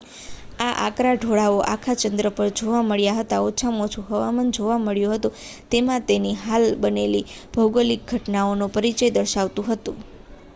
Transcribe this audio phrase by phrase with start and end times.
[0.59, 5.15] આ આકરા ઢોળાવો આખા ચંદ્ર પર જોવા મળ્યા હતા અને ઓછામાં ઓછુ હવામાન જોવા મળ્યું
[5.15, 5.37] હતું
[5.71, 10.03] જેમાં તેની હાલની બનેલી ભોગોલીક ઘટનાઓનો પરિચય દર્શાવતું હતું